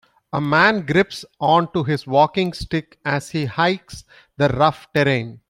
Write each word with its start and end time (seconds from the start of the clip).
A 0.33 0.41
man 0.41 0.83
grips 0.87 1.23
onto 1.39 1.83
his 1.83 2.07
walking 2.07 2.53
stick 2.53 2.97
as 3.05 3.29
he 3.29 3.45
hikes 3.45 4.03
the 4.35 4.47
rough 4.49 4.91
terrain. 4.95 5.39